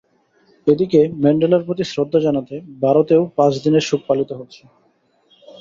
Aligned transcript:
এদিকে 0.67 0.99
ম্যান্ডেলার 1.21 1.65
প্রতি 1.67 1.83
শ্রদ্ধা 1.85 2.19
জানাতে 2.19 2.55
ভারতেও 2.83 3.21
পাঁচ 3.37 3.53
দিনের 3.63 3.83
শোক 3.89 4.01
পালিত 4.07 4.29
হচ্ছে। 4.39 4.61